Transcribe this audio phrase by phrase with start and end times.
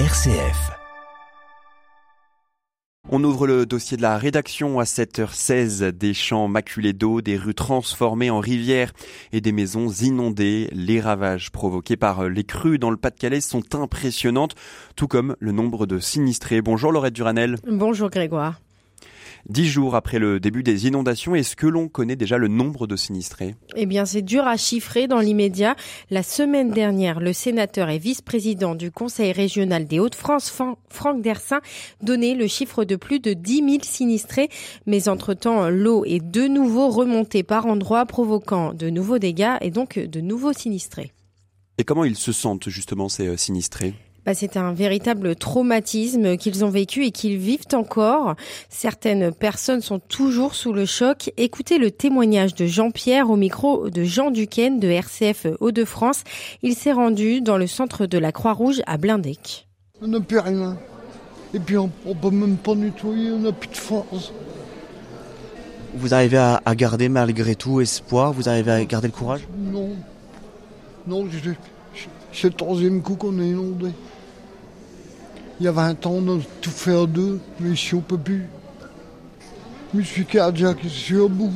[0.00, 0.72] RCF.
[3.08, 5.92] On ouvre le dossier de la rédaction à 7h16.
[5.92, 8.92] Des champs maculés d'eau, des rues transformées en rivières
[9.30, 10.68] et des maisons inondées.
[10.72, 14.56] Les ravages provoqués par les crues dans le Pas-de-Calais sont impressionnantes,
[14.96, 16.60] tout comme le nombre de sinistrés.
[16.60, 17.58] Bonjour Laurette Duranel.
[17.64, 18.63] Bonjour Grégoire.
[19.48, 22.96] Dix jours après le début des inondations, est-ce que l'on connaît déjà le nombre de
[22.96, 23.54] sinistrés?
[23.76, 25.76] Eh bien, c'est dur à chiffrer dans l'immédiat.
[26.08, 30.50] La semaine dernière, le sénateur et vice-président du Conseil régional des Hauts-de-France,
[30.88, 31.60] Franck Dersin,
[32.02, 34.48] donnait le chiffre de plus de 10 000 sinistrés.
[34.86, 39.98] Mais entre-temps, l'eau est de nouveau remontée par endroits, provoquant de nouveaux dégâts et donc
[39.98, 41.12] de nouveaux sinistrés.
[41.76, 43.94] Et comment ils se sentent justement ces euh, sinistrés?
[44.24, 48.34] Bah, c'est un véritable traumatisme qu'ils ont vécu et qu'ils vivent encore.
[48.68, 51.32] Certaines personnes sont toujours sous le choc.
[51.36, 56.24] Écoutez le témoignage de Jean-Pierre au micro de Jean Duquesne de RCF Hauts-de-France.
[56.62, 59.68] Il s'est rendu dans le centre de la Croix-Rouge à Blindec.
[60.00, 60.76] On n'a plus rien.
[61.52, 64.32] Et puis on ne peut même pas nettoyer, on n'a plus de force.
[65.94, 68.32] Vous arrivez à, garder malgré tout espoir?
[68.32, 69.46] Vous arrivez à garder le courage?
[69.56, 69.90] Non.
[71.06, 71.28] Non,
[72.32, 73.90] c'est le troisième coup qu'on est inondé.
[75.60, 78.18] Il y a 20 ans, on a tout fait à deux, mais ici on peut
[78.18, 78.46] plus.
[79.96, 81.52] Je suis cardiaque, je suis au bout.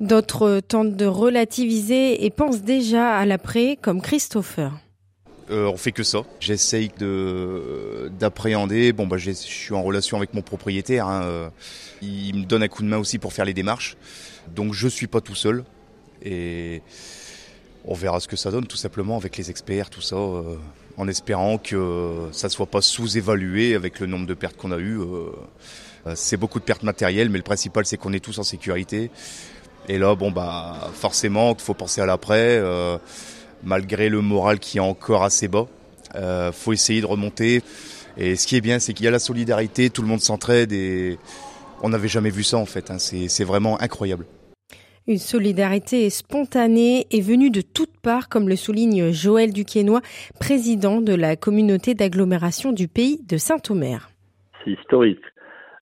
[0.00, 4.72] D'autres tentent de relativiser et pensent déjà à l'après, comme Christopher.
[5.50, 6.24] Euh, on fait que ça.
[6.40, 8.92] J'essaye de d'appréhender.
[8.92, 11.06] Bon bah je suis en relation avec mon propriétaire.
[11.06, 11.50] Hein.
[12.02, 13.96] Il me donne un coup de main aussi pour faire les démarches.
[14.54, 15.64] Donc je suis pas tout seul
[16.24, 16.82] et
[17.86, 20.16] on verra ce que ça donne tout simplement avec les experts, tout ça.
[20.16, 20.56] Euh,
[20.98, 24.78] en espérant que ça ne soit pas sous-évalué avec le nombre de pertes qu'on a
[24.78, 24.98] eues.
[24.98, 25.30] Euh,
[26.06, 29.10] euh, c'est beaucoup de pertes matérielles, mais le principal c'est qu'on est tous en sécurité.
[29.88, 32.98] Et là, bon bah forcément, il faut penser à l'après, euh,
[33.62, 35.66] malgré le moral qui est encore assez bas.
[36.14, 37.62] Euh, faut essayer de remonter.
[38.16, 40.72] Et ce qui est bien, c'est qu'il y a la solidarité, tout le monde s'entraide
[40.72, 41.18] et
[41.82, 42.90] on n'avait jamais vu ça en fait.
[42.90, 42.98] Hein.
[42.98, 44.24] C'est vraiment incroyable.
[45.08, 50.00] Une solidarité spontanée est venue de toutes parts, comme le souligne Joël Duquesnois,
[50.40, 54.08] président de la communauté d'agglomération du pays de Saint-Omer.
[54.64, 55.22] C'est historique.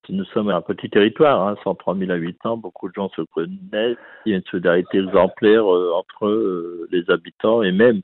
[0.09, 3.97] Nous sommes un petit territoire, hein, 103 000 habitants, beaucoup de gens se connaissent.
[4.27, 8.01] Il y a une solidarité exemplaire euh, entre euh, les habitants et même,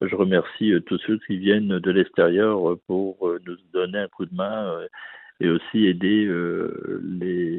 [0.00, 4.34] je remercie euh, tous ceux qui viennent de l'extérieur pour nous donner un coup de
[4.34, 4.78] main
[5.40, 7.00] et aussi aider euh,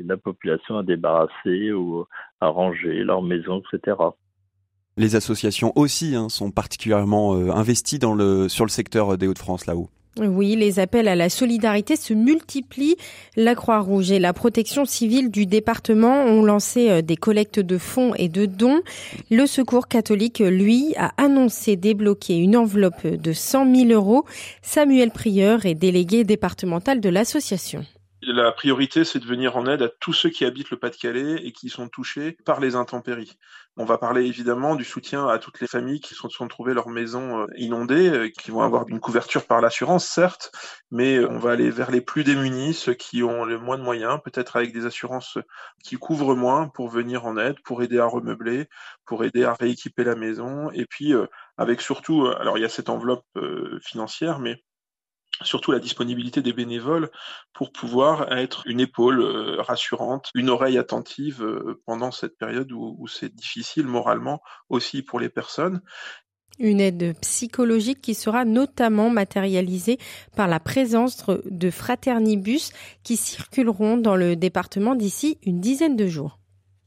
[0.05, 2.05] la population à débarrasser ou
[2.39, 3.97] à ranger leur maison, etc.
[4.97, 9.65] Les associations aussi hein, sont particulièrement euh, investies dans le, sur le secteur des Hauts-de-France
[9.65, 9.89] là-haut.
[10.19, 12.97] Oui, les appels à la solidarité se multiplient.
[13.35, 18.13] La Croix-Rouge et la protection civile du département ont lancé euh, des collectes de fonds
[18.15, 18.81] et de dons.
[19.31, 24.25] Le Secours catholique, lui, a annoncé débloquer une enveloppe de 100 000 euros.
[24.61, 27.83] Samuel Prieur est délégué départemental de l'association.
[28.25, 31.51] La priorité, c'est de venir en aide à tous ceux qui habitent le Pas-de-Calais et
[31.51, 33.37] qui sont touchés par les intempéries.
[33.75, 36.87] On va parler évidemment du soutien à toutes les familles qui se sont trouvées leur
[36.87, 40.51] maison euh, inondée, euh, qui vont avoir une couverture par l'assurance, certes,
[40.89, 43.83] mais euh, on va aller vers les plus démunis, ceux qui ont le moins de
[43.83, 45.37] moyens, peut-être avec des assurances
[45.83, 48.69] qui couvrent moins pour venir en aide, pour aider à remeubler,
[49.05, 51.13] pour aider à rééquiper la maison, et puis
[51.57, 53.25] avec surtout, alors il y a cette enveloppe
[53.81, 54.63] financière, mais
[55.41, 57.09] surtout la disponibilité des bénévoles
[57.53, 63.07] pour pouvoir être une épaule euh, rassurante, une oreille attentive euh, pendant cette période où,
[63.07, 65.81] c'est difficile moralement aussi pour les personnes.
[66.59, 69.97] Une aide psychologique qui sera notamment matérialisée
[70.35, 72.71] par la présence de fraternibus
[73.03, 76.39] qui circuleront dans le département d'ici une dizaine de jours.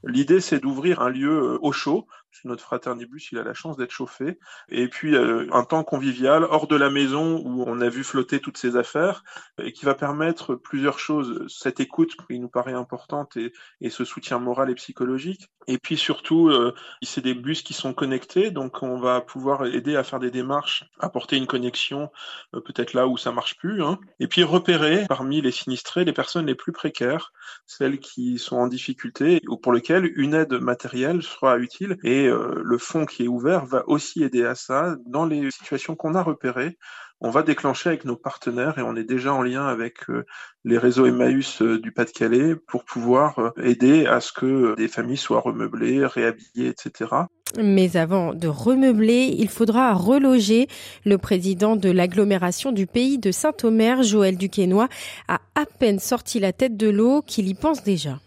[0.04, 2.06] L'idée, c'est d'ouvrir un lieu euh, au chaud
[2.44, 4.38] notre fraternibus, il a la chance d'être chauffé.
[4.68, 8.40] Et puis euh, un temps convivial hors de la maison où on a vu flotter
[8.40, 9.22] toutes ses affaires
[9.62, 11.44] et qui va permettre plusieurs choses.
[11.48, 13.52] Cette écoute qui nous paraît importante et,
[13.90, 15.48] ce soutien moral et psychologique.
[15.68, 19.96] Et puis surtout, euh, c'est des bus qui sont connectés, donc on va pouvoir aider
[19.96, 22.10] à faire des démarches, apporter une connexion
[22.54, 23.82] euh, peut-être là où ça marche plus.
[23.82, 23.98] Hein.
[24.20, 27.32] Et puis repérer parmi les sinistrés les personnes les plus précaires,
[27.66, 31.96] celles qui sont en difficulté ou pour lesquelles une aide matérielle sera utile.
[32.02, 34.96] Et euh, le fonds qui est ouvert va aussi aider à ça.
[35.06, 36.76] Dans les situations qu'on a repérées,
[37.20, 40.26] on va déclencher avec nos partenaires et on est déjà en lien avec euh,
[40.64, 45.40] les réseaux Emmaüs euh, du Pas-de-Calais pour pouvoir aider à ce que des familles soient
[45.40, 47.10] remeublées, réhabillées, etc.
[47.58, 50.68] Mais avant de remeubler, il faudra reloger.
[51.04, 54.88] Le président de l'agglomération du pays de Saint-Omer, Joël Duquesnois,
[55.28, 58.18] a à peine sorti la tête de l'eau qu'il y pense déjà.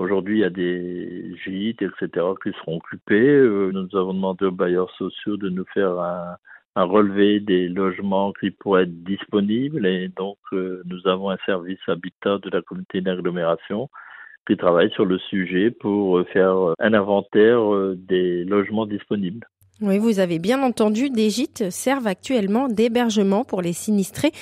[0.00, 3.20] Aujourd'hui, il y a des gîtes, etc., qui seront occupés.
[3.20, 6.36] Euh, nous avons demandé aux bailleurs sociaux de nous faire un,
[6.74, 12.38] relevé des logements qui pourraient être disponibles et donc euh, nous avons un service habitat
[12.38, 13.90] de la communauté d'agglomération
[14.46, 17.60] qui travaille sur le sujet pour faire un inventaire
[17.96, 19.46] des logements disponibles.
[19.82, 24.32] Oui, vous avez bien entendu, des gîtes servent actuellement d'hébergement pour les sinistrés,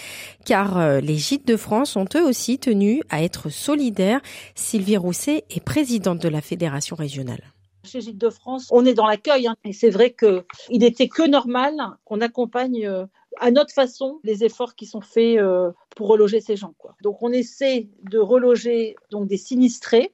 [0.44, 4.20] car euh, les gîtes de France ont eux aussi tenu à être solidaires.
[4.56, 7.42] Sylvie Rousset est présidente de la fédération régionale
[7.84, 9.46] chez Gîtes de France, on est dans l'accueil.
[9.46, 9.56] Hein.
[9.64, 10.44] et c'est vrai qu'il
[10.78, 11.74] n'était que normal
[12.04, 13.06] qu'on accompagne euh,
[13.40, 16.74] à notre façon les efforts qui sont faits euh, pour reloger ces gens.
[17.02, 20.12] Donc on essaie de reloger des sinistrés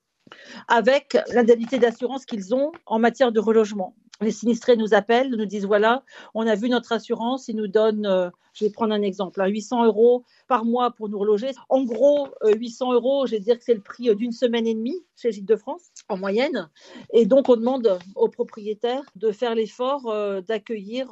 [0.69, 5.67] avec l'indemnité d'assurance qu'ils ont en matière de relogement les sinistrés nous appellent, nous disent
[5.67, 6.03] voilà,
[6.35, 9.83] on a vu notre assurance, ils nous donnent, euh, je vais prendre un exemple, 800
[9.83, 11.51] hein, euros par mois pour nous reloger.
[11.69, 14.67] En gros, 800 euh, euros, je vais dire que c'est le prix euh, d'une semaine
[14.67, 16.71] et demie chez Gîtes de France, en moyenne.
[17.13, 20.13] Et donc, on demande aux propriétaires de faire l'effort
[20.47, 21.11] d'accueillir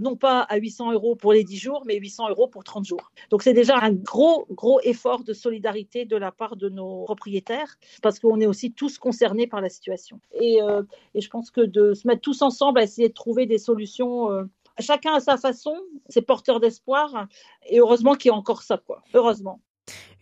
[0.00, 3.10] non pas à 800 euros pour les 10 jours, mais 800 euros pour 30 jours.
[3.30, 7.76] Donc c'est déjà un gros, gros effort de solidarité de la part de nos propriétaires,
[8.02, 10.20] parce qu'on est aussi tous concernés par la situation.
[10.40, 10.82] Et, euh,
[11.14, 14.30] et, je pense que de se mettre tous ensemble à essayer de trouver des solutions.
[14.30, 14.44] Euh,
[14.78, 15.76] chacun à sa façon,
[16.08, 17.26] c'est porteur d'espoir,
[17.68, 19.02] et heureusement qu'il y a encore ça, quoi.
[19.14, 19.60] Heureusement.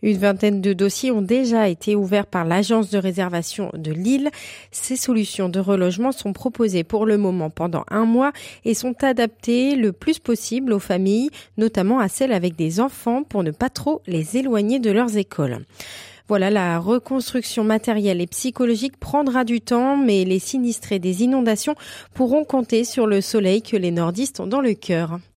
[0.01, 4.29] Une vingtaine de dossiers ont déjà été ouverts par l'agence de réservation de Lille.
[4.71, 8.31] Ces solutions de relogement sont proposées pour le moment pendant un mois
[8.63, 13.43] et sont adaptées le plus possible aux familles, notamment à celles avec des enfants pour
[13.43, 15.65] ne pas trop les éloigner de leurs écoles.
[16.29, 21.73] Voilà, la reconstruction matérielle et psychologique prendra du temps, mais les sinistrés des inondations
[22.13, 25.19] pourront compter sur le soleil que les nordistes ont dans le cœur.